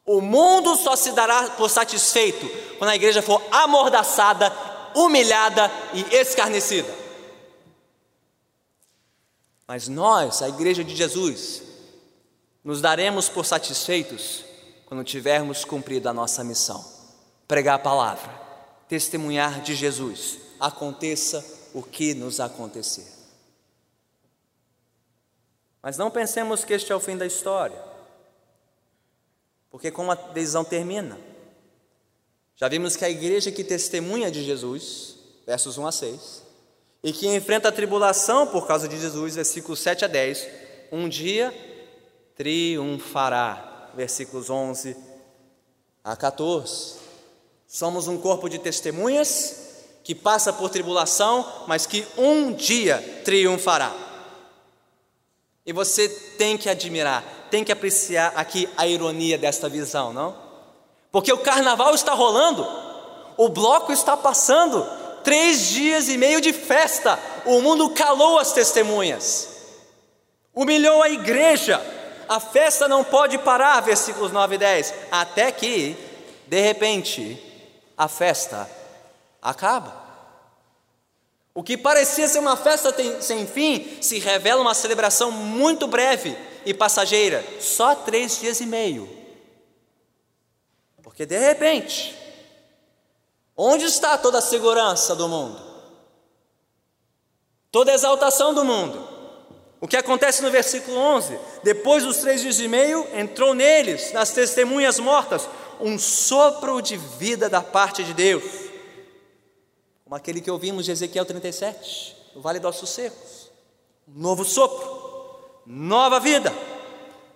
[0.05, 4.53] O mundo só se dará por satisfeito quando a igreja for amordaçada,
[4.93, 6.93] humilhada e escarnecida.
[9.67, 11.63] Mas nós, a igreja de Jesus,
[12.63, 14.45] nos daremos por satisfeitos
[14.85, 16.83] quando tivermos cumprido a nossa missão:
[17.47, 18.31] pregar a palavra,
[18.87, 23.11] testemunhar de Jesus, aconteça o que nos acontecer.
[25.81, 27.81] Mas não pensemos que este é o fim da história,
[29.69, 31.19] porque como a decisão termina,
[32.55, 36.43] já vimos que a igreja que testemunha de Jesus, versos 1 a 6,
[37.03, 40.47] e que enfrenta a tribulação por causa de Jesus, versículos 7 a 10,
[40.89, 41.53] um dia
[42.35, 44.95] triunfará, versículos 11
[46.03, 46.95] a 14.
[47.67, 49.63] Somos um corpo de testemunhas
[50.03, 53.93] que passa por tribulação, mas que um dia triunfará.
[55.65, 60.35] E você tem que admirar, tem que apreciar aqui a ironia desta visão, não?
[61.11, 62.67] Porque o carnaval está rolando,
[63.37, 64.85] o bloco está passando,
[65.23, 69.47] três dias e meio de festa, o mundo calou as testemunhas,
[70.53, 71.81] humilhou a igreja,
[72.33, 75.95] a festa não pode parar, versículos 9 e 10, até que,
[76.47, 77.39] de repente,
[77.95, 78.67] a festa
[79.39, 80.01] acaba.
[81.53, 82.91] O que parecia ser uma festa
[83.21, 89.07] sem fim se revela uma celebração muito breve e passageira, só três dias e meio.
[91.03, 92.17] Porque de repente,
[93.55, 95.61] onde está toda a segurança do mundo?
[97.71, 99.07] Toda a exaltação do mundo?
[99.79, 101.37] O que acontece no versículo 11?
[101.63, 105.47] Depois dos três dias e meio, entrou neles, nas testemunhas mortas,
[105.79, 108.43] um sopro de vida da parte de Deus,
[110.03, 113.51] como aquele que ouvimos de Ezequiel 37, no Vale dos Ossos Secos.
[114.07, 114.85] Um novo sopro,
[115.65, 116.53] nova vida,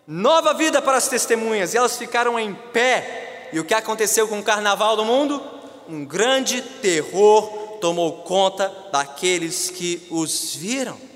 [0.05, 4.39] nova vida para as testemunhas, e elas ficaram em pé e o que aconteceu com
[4.39, 5.41] o carnaval do mundo?
[5.87, 11.06] Um grande terror tomou conta daqueles que os viram.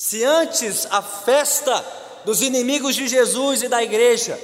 [0.00, 1.84] Se antes a festa
[2.24, 4.40] dos inimigos de Jesus e da igreja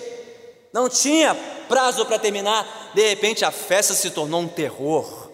[0.70, 1.34] não tinha
[1.66, 5.30] prazo para terminar, de repente a festa se tornou um terror.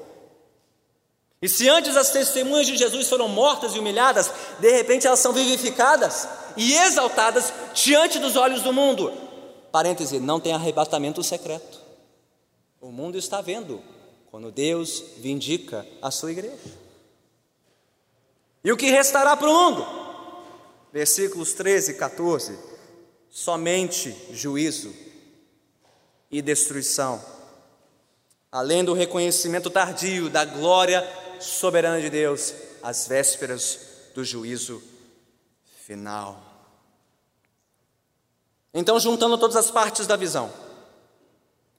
[1.42, 4.30] E se antes as testemunhas de Jesus foram mortas e humilhadas,
[4.60, 9.12] de repente elas são vivificadas e exaltadas diante dos olhos do mundo.
[9.72, 11.80] Parêntese, não tem arrebatamento secreto.
[12.80, 13.82] O mundo está vendo
[14.30, 16.80] quando Deus vindica a sua igreja.
[18.62, 20.01] E o que restará para o mundo?
[20.92, 22.58] Versículos 13 e 14:
[23.30, 24.94] somente juízo
[26.30, 27.22] e destruição,
[28.50, 31.02] além do reconhecimento tardio da glória
[31.40, 32.52] soberana de Deus,
[32.82, 33.78] às vésperas
[34.14, 34.82] do juízo
[35.86, 36.52] final.
[38.74, 40.52] Então, juntando todas as partes da visão,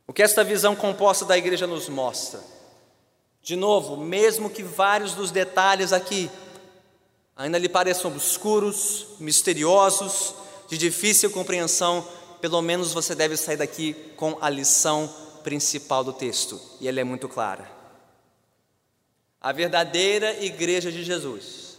[0.07, 2.39] o que esta visão composta da igreja nos mostra?
[3.41, 6.31] De novo, mesmo que vários dos detalhes aqui
[7.35, 10.35] ainda lhe pareçam obscuros, misteriosos,
[10.67, 12.07] de difícil compreensão,
[12.39, 17.03] pelo menos você deve sair daqui com a lição principal do texto, e ela é
[17.03, 17.69] muito clara.
[19.41, 21.77] A verdadeira igreja de Jesus,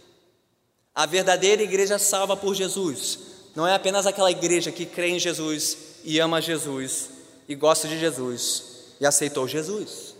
[0.93, 3.19] a verdadeira igreja salva por Jesus,
[3.55, 7.09] não é apenas aquela igreja que crê em Jesus e ama Jesus
[7.47, 10.13] e gosta de Jesus e aceitou Jesus.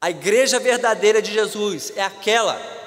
[0.00, 2.77] A igreja verdadeira de Jesus é aquela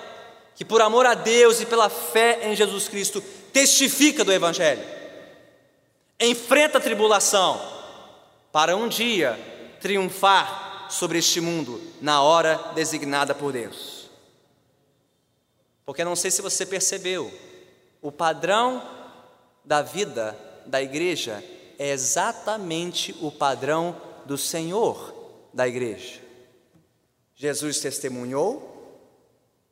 [0.61, 3.19] que, por amor a Deus e pela fé em Jesus Cristo,
[3.51, 4.85] testifica do Evangelho,
[6.19, 7.59] enfrenta a tribulação,
[8.51, 9.39] para um dia
[9.79, 14.07] triunfar sobre este mundo na hora designada por Deus.
[15.83, 17.33] Porque não sei se você percebeu,
[17.99, 18.87] o padrão
[19.65, 21.43] da vida da igreja
[21.79, 25.11] é exatamente o padrão do Senhor
[25.51, 26.21] da igreja.
[27.35, 28.70] Jesus testemunhou,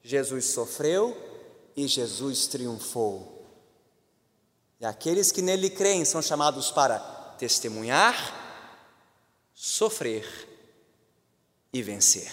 [0.04, 1.16] Jesus sofreu
[1.76, 3.46] e Jesus triunfou.
[4.80, 7.00] E aqueles que nele creem são chamados para
[7.38, 8.18] testemunhar,
[9.54, 10.26] sofrer
[11.74, 12.32] e vencer.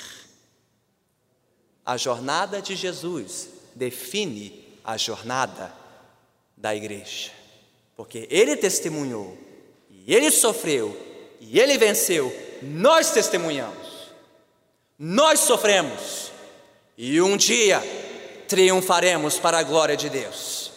[1.85, 5.73] A jornada de Jesus define a jornada
[6.57, 7.37] da igreja
[7.97, 9.37] porque ele testemunhou,
[9.91, 10.95] e ele sofreu,
[11.41, 12.31] e ele venceu,
[12.63, 14.13] nós testemunhamos,
[14.99, 16.26] nós sofremos,
[16.97, 17.83] e um dia
[18.49, 20.71] triunfaremos para a glória de Deus.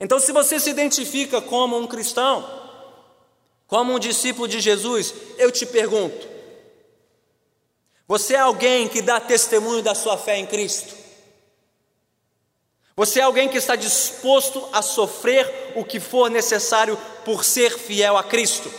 [0.00, 2.48] Então, se você se identifica como um cristão,
[3.66, 6.26] como um discípulo de Jesus, eu te pergunto:
[8.06, 10.96] você é alguém que dá testemunho da sua fé em Cristo?
[12.96, 18.16] Você é alguém que está disposto a sofrer o que for necessário por ser fiel
[18.16, 18.72] a Cristo.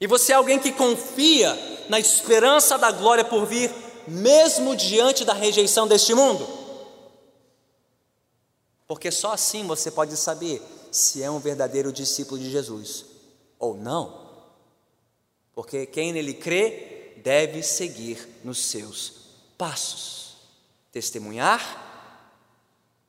[0.00, 1.56] E você é alguém que confia
[1.90, 3.68] na esperança da glória por vir,
[4.06, 6.48] mesmo diante da rejeição deste mundo?
[8.86, 10.62] Porque só assim você pode saber
[10.92, 13.04] se é um verdadeiro discípulo de Jesus
[13.58, 14.20] ou não.
[15.52, 19.12] Porque quem nele crê deve seguir nos seus
[19.58, 20.36] passos:
[20.92, 22.40] testemunhar,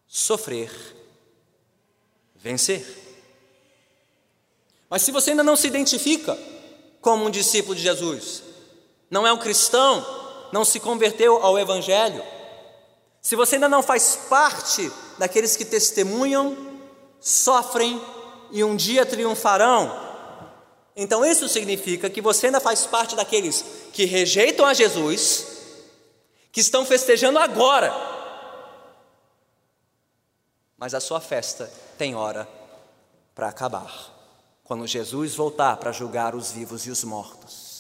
[0.07, 0.71] sofrer,
[2.36, 2.97] vencer.
[4.89, 6.36] Mas se você ainda não se identifica
[6.99, 8.49] como um discípulo de Jesus,
[9.12, 10.05] não é um cristão,
[10.53, 12.24] não se converteu ao Evangelho,
[13.22, 16.57] se você ainda não faz parte daqueles que testemunham,
[17.20, 18.01] sofrem
[18.49, 20.09] e um dia triunfarão,
[20.95, 25.45] então isso significa que você ainda faz parte daqueles que rejeitam a Jesus,
[26.51, 27.93] que estão festejando agora,
[30.78, 32.47] mas a sua festa tem hora
[33.36, 34.09] para acabar,
[34.64, 37.70] quando Jesus voltar para julgar os vivos e os mortos.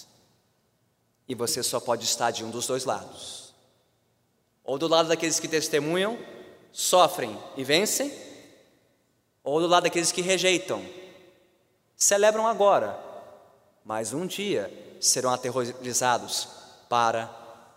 [1.31, 3.53] E você só pode estar de um dos dois lados.
[4.65, 6.19] Ou do lado daqueles que testemunham,
[6.73, 8.13] sofrem e vencem,
[9.41, 10.85] ou do lado daqueles que rejeitam,
[11.95, 12.99] celebram agora,
[13.85, 14.69] mas um dia
[14.99, 16.49] serão aterrorizados
[16.89, 17.27] para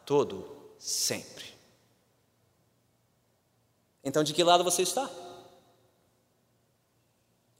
[0.04, 1.54] todo sempre.
[4.02, 5.08] Então, de que lado você está?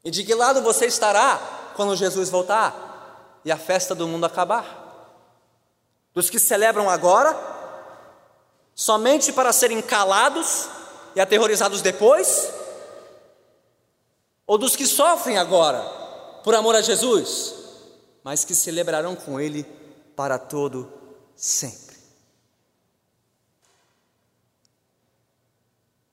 [0.03, 4.84] E de que lado você estará quando Jesus voltar e a festa do mundo acabar?
[6.15, 7.37] Dos que celebram agora,
[8.75, 10.69] somente para serem calados
[11.17, 12.53] e aterrorizados depois?
[14.47, 15.81] Ou dos que sofrem agora
[16.45, 17.55] por amor a Jesus,
[18.23, 19.65] mas que celebrarão com Ele
[20.15, 20.93] para todo
[21.35, 21.97] sempre.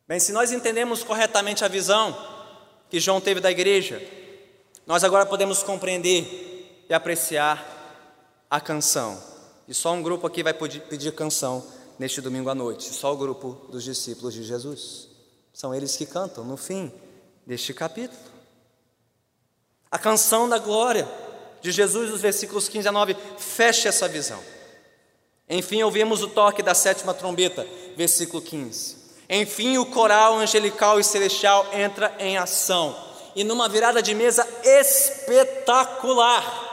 [0.07, 2.17] Bem, se nós entendemos corretamente a visão
[2.89, 4.01] que João teve da igreja,
[4.85, 7.65] nós agora podemos compreender e apreciar
[8.49, 9.30] a canção.
[9.67, 11.65] E só um grupo aqui vai pedir canção
[11.97, 15.07] neste domingo à noite, só o grupo dos discípulos de Jesus.
[15.53, 16.91] São eles que cantam no fim
[17.45, 18.19] deste capítulo.
[19.91, 21.07] A canção da glória
[21.61, 24.39] de Jesus, os versículos 15 a 9, fecha essa visão.
[25.49, 28.97] Enfim, ouvimos o toque da sétima trombeta, versículo 15.
[29.29, 32.95] Enfim, o coral angelical e celestial entra em ação,
[33.35, 36.70] e numa virada de mesa espetacular.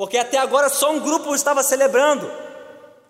[0.00, 2.26] Porque até agora só um grupo estava celebrando,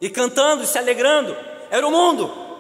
[0.01, 1.37] e cantando, e se alegrando,
[1.71, 2.51] era o mundo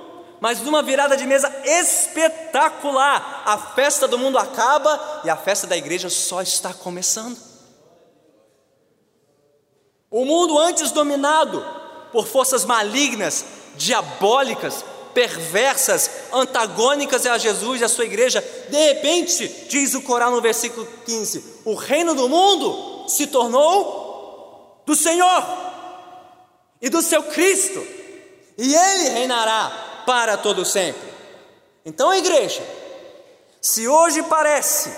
[0.40, 3.42] mas numa virada de mesa espetacular.
[3.44, 7.36] A festa do mundo acaba e a festa da igreja só está começando.
[10.10, 11.62] O mundo antes dominado
[12.10, 13.44] por forças malignas,
[13.76, 20.40] diabólicas, perversas, antagônicas a Jesus e a sua igreja, de repente, diz o coral no
[20.40, 24.09] versículo 15: o reino do mundo se tornou
[24.90, 25.46] do Senhor
[26.82, 27.86] e do seu Cristo,
[28.58, 31.08] e ele reinará para todo sempre.
[31.86, 32.60] Então, igreja,
[33.60, 34.90] se hoje parece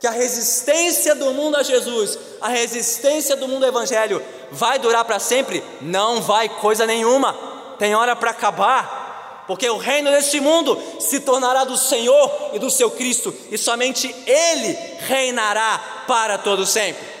[0.00, 4.20] que a resistência do mundo a Jesus, a resistência do mundo ao Evangelho
[4.50, 7.32] vai durar para sempre, não vai coisa nenhuma,
[7.78, 12.70] tem hora para acabar, porque o reino deste mundo se tornará do Senhor e do
[12.70, 17.11] seu Cristo, e somente Ele reinará para todo sempre.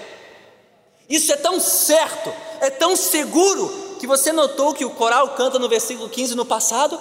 [1.12, 3.68] Isso é tão certo, é tão seguro,
[4.00, 6.98] que você notou que o coral canta no versículo 15 no passado?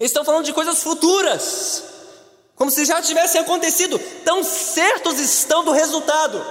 [0.00, 1.84] Eles estão falando de coisas futuras,
[2.56, 6.42] como se já tivessem acontecido, tão certos estão do resultado.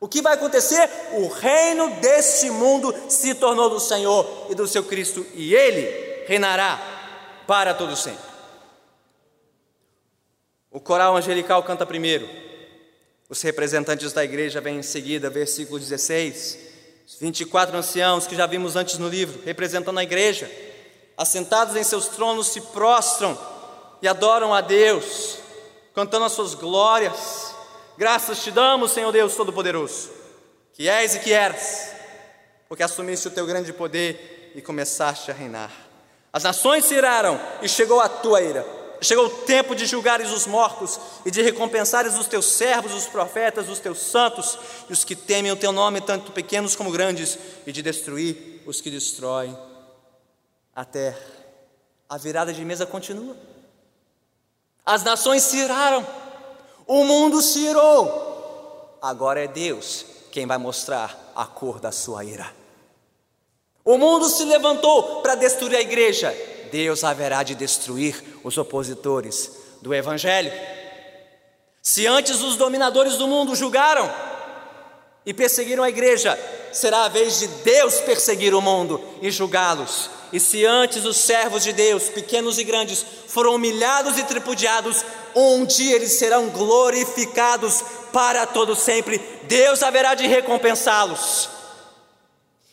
[0.00, 0.88] O que vai acontecer?
[1.12, 6.80] O reino deste mundo se tornou do Senhor e do seu Cristo, e ele reinará
[7.46, 8.24] para todo sempre.
[10.70, 12.26] O coral angelical canta primeiro,
[13.28, 16.58] os representantes da igreja vêm em seguida, versículo 16.
[17.06, 20.50] Os 24 anciãos que já vimos antes no livro, representando a igreja
[21.16, 23.38] assentados em seus tronos, se prostram
[24.02, 25.38] e adoram a Deus,
[25.94, 27.54] cantando as suas glórias.
[27.96, 30.10] Graças te damos, Senhor Deus Todo-Poderoso,
[30.74, 31.90] que és e que eras,
[32.68, 35.72] porque assumiste o teu grande poder e começaste a reinar.
[36.32, 38.66] As nações se iraram e chegou a tua ira.
[39.00, 43.68] Chegou o tempo de julgares os mortos e de recompensares os teus servos, os profetas,
[43.68, 47.72] os teus santos e os que temem o teu nome, tanto pequenos como grandes, e
[47.72, 49.56] de destruir os que destroem
[50.74, 51.20] a terra.
[52.08, 53.36] A virada de mesa continua.
[54.84, 56.06] As nações se iraram,
[56.86, 58.98] o mundo se irou.
[59.02, 62.54] Agora é Deus quem vai mostrar a cor da sua ira.
[63.84, 66.34] O mundo se levantou para destruir a igreja.
[66.70, 69.50] Deus haverá de destruir os opositores
[69.80, 70.52] do Evangelho.
[71.82, 74.12] Se antes os dominadores do mundo julgaram
[75.24, 76.38] e perseguiram a igreja,
[76.72, 80.10] será a vez de Deus perseguir o mundo e julgá-los.
[80.32, 85.04] E se antes os servos de Deus, pequenos e grandes, foram humilhados e tripudiados,
[85.34, 89.18] um dia eles serão glorificados para todo sempre.
[89.44, 91.48] Deus haverá de recompensá-los.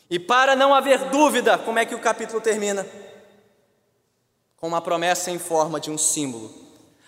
[0.10, 2.86] E para não haver dúvida, como é que o capítulo termina?
[4.64, 6.50] Com uma promessa em forma de um símbolo.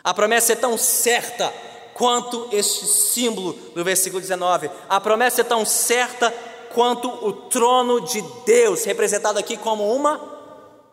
[0.04, 1.54] A promessa é tão certa
[1.94, 4.70] quanto este símbolo do versículo 19.
[4.90, 6.32] A promessa é tão certa
[6.74, 10.22] quanto o trono de Deus, representado aqui como uma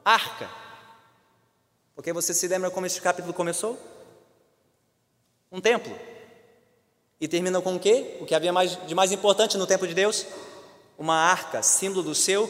[0.05, 0.49] arca.
[1.97, 3.77] Porque você se lembra como este capítulo começou?
[5.51, 5.93] Um templo.
[7.21, 8.19] E termina com o quê?
[8.21, 10.25] O que havia mais, de mais importante no tempo de Deus?
[10.97, 12.49] Uma arca, símbolo do seu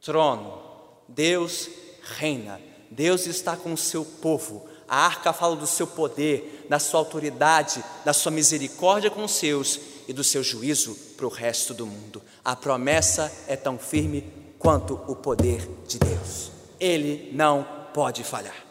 [0.00, 0.62] trono.
[1.06, 1.68] Deus
[2.16, 2.69] reina.
[2.90, 4.68] Deus está com o seu povo.
[4.88, 9.78] A arca fala do seu poder, da sua autoridade, da sua misericórdia com os seus
[10.08, 12.20] e do seu juízo para o resto do mundo.
[12.44, 14.24] A promessa é tão firme
[14.58, 16.50] quanto o poder de Deus.
[16.80, 17.64] Ele não
[17.94, 18.66] pode falhar.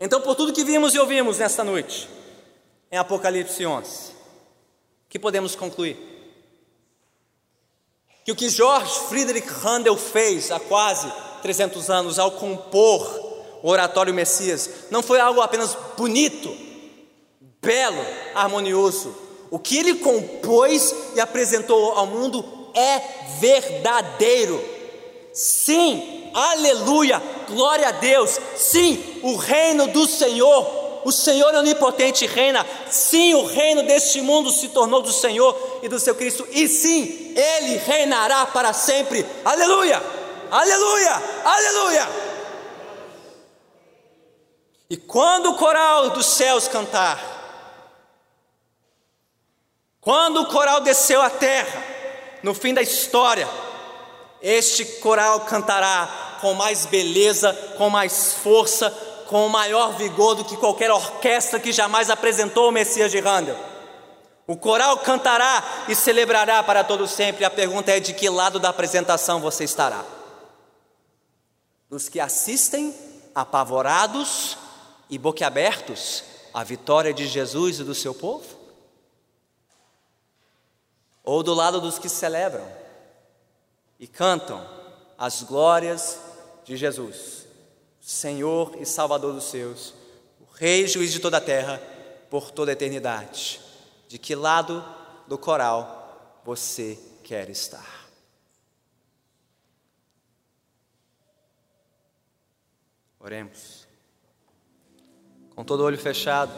[0.00, 2.08] Então, por tudo que vimos e ouvimos nesta noite,
[2.90, 4.12] em Apocalipse 11,
[5.08, 5.96] que podemos concluir?
[8.24, 11.06] Que o que George Friedrich Handel fez há quase
[11.42, 13.32] 300 anos ao compor
[13.62, 16.54] o oratório Messias não foi algo apenas bonito,
[17.62, 19.14] belo, harmonioso.
[19.50, 23.00] O que ele compôs e apresentou ao mundo é
[23.38, 24.62] verdadeiro.
[25.32, 28.38] Sim, aleluia, glória a Deus.
[28.56, 32.66] Sim, o reino do Senhor, o Senhor onipotente reina.
[32.90, 36.46] Sim, o reino deste mundo se tornou do Senhor e do seu Cristo.
[36.50, 39.24] E sim, ele reinará para sempre.
[39.44, 40.02] Aleluia,
[40.52, 42.08] aleluia, aleluia.
[44.88, 47.18] E quando o coral dos céus cantar,
[50.00, 51.82] quando o coral desceu à terra,
[52.42, 53.48] no fim da história,
[54.42, 58.90] este coral cantará com mais beleza, com mais força,
[59.28, 63.56] com maior vigor do que qualquer orquestra que jamais apresentou o Messias de Handel.
[64.46, 67.44] O coral cantará e celebrará para todo sempre.
[67.44, 70.04] A pergunta é de que lado da apresentação você estará?
[71.92, 72.94] Dos que assistem
[73.34, 74.56] apavorados
[75.10, 76.24] e boquiabertos
[76.54, 78.46] à vitória de Jesus e do seu povo?
[81.22, 82.66] Ou do lado dos que celebram
[84.00, 84.66] e cantam
[85.18, 86.18] as glórias
[86.64, 87.46] de Jesus,
[88.00, 89.92] Senhor e Salvador dos seus,
[90.40, 91.78] o Rei e Juiz de toda a terra,
[92.30, 93.60] por toda a eternidade?
[94.08, 94.82] De que lado
[95.28, 98.01] do coral você quer estar?
[103.24, 103.86] Oremos
[105.54, 106.52] com todo o olho fechado,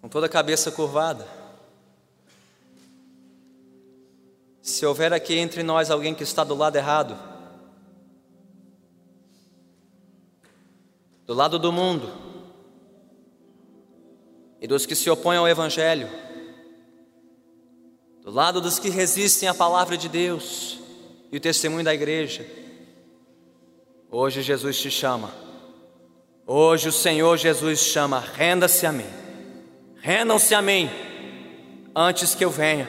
[0.00, 1.28] com toda a cabeça curvada.
[4.60, 7.16] Se houver aqui entre nós alguém que está do lado errado,
[11.24, 12.12] do lado do mundo
[14.60, 16.08] e dos que se opõem ao Evangelho,
[18.22, 20.80] do lado dos que resistem à palavra de Deus
[21.30, 22.65] e o testemunho da igreja,
[24.10, 25.46] hoje Jesus te chama
[26.48, 29.06] Hoje o Senhor Jesus chama: renda-se a mim,
[30.00, 30.88] rendam-se a mim,
[31.94, 32.88] antes que eu venha.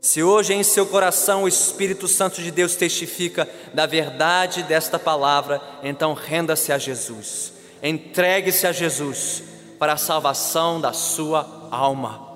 [0.00, 5.60] Se hoje em seu coração o Espírito Santo de Deus testifica da verdade desta palavra,
[5.82, 7.52] então renda-se a Jesus,
[7.82, 9.42] entregue-se a Jesus
[9.78, 12.34] para a salvação da sua alma,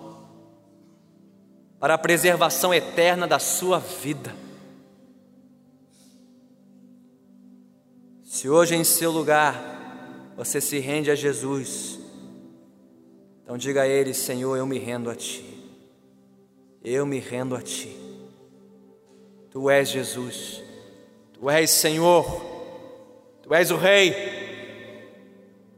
[1.80, 4.43] para a preservação eterna da sua vida.
[8.34, 9.54] Se hoje em seu lugar
[10.36, 12.00] você se rende a Jesus,
[13.40, 15.44] então diga a Ele: Senhor, eu me rendo a Ti.
[16.82, 17.96] Eu me rendo a Ti.
[19.52, 20.60] Tu és Jesus,
[21.32, 22.24] Tu és Senhor,
[23.40, 24.12] Tu és o Rei.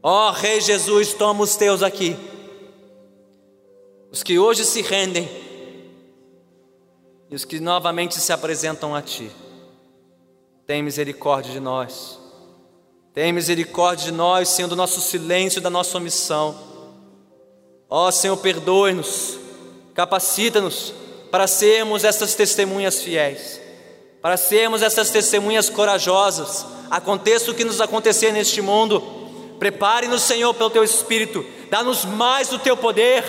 [0.01, 2.17] Ó oh, Rei Jesus, toma os teus aqui.
[4.09, 5.29] Os que hoje se rendem
[7.29, 9.29] e os que novamente se apresentam a Ti.
[10.65, 12.25] Tem misericórdia de nós.
[13.17, 16.55] Tem misericórdia de nós, Senhor, do nosso silêncio, da nossa omissão.
[17.89, 19.39] Ó Senhor, perdoe-nos,
[19.95, 20.93] capacita-nos
[21.31, 23.59] para sermos essas testemunhas fiéis,
[24.21, 26.63] para sermos essas testemunhas corajosas.
[26.91, 29.01] Aconteça o que nos acontecer neste mundo,
[29.57, 33.23] prepare-nos, Senhor, pelo Teu Espírito, dá-nos mais do Teu poder,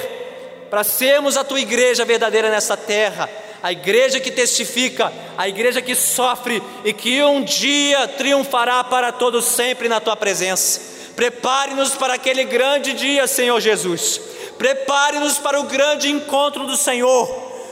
[0.68, 3.26] para sermos a Tua igreja verdadeira nessa terra,
[3.62, 9.44] a igreja que testifica, a igreja que sofre e que um dia triunfará para todos
[9.44, 11.12] sempre na tua presença.
[11.16, 14.20] Prepare-nos para aquele grande dia, Senhor Jesus.
[14.56, 17.26] Prepare-nos para o grande encontro do Senhor,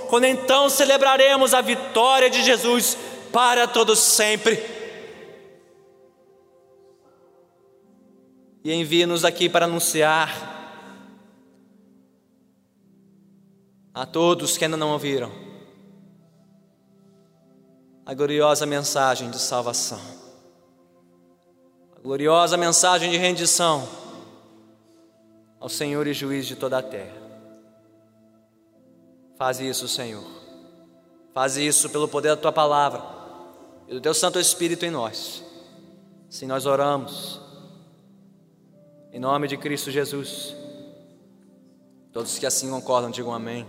[0.09, 2.97] quando então celebraremos a vitória de Jesus
[3.33, 4.61] para todos sempre.
[8.65, 10.55] E envie-nos aqui para anunciar
[13.95, 15.46] a todos que ainda não ouviram
[18.07, 20.01] a gloriosa mensagem de salvação,
[21.97, 23.87] a gloriosa mensagem de rendição
[25.59, 27.27] ao Senhor e juiz de toda a terra.
[29.37, 30.25] Faz isso, Senhor.
[31.35, 33.03] Faz isso pelo poder da tua palavra
[33.89, 35.43] e do teu Santo Espírito em nós.
[36.31, 37.41] Sim, nós oramos.
[39.13, 40.55] Em nome de Cristo Jesus.
[42.13, 43.67] Todos que assim concordam, digam amém.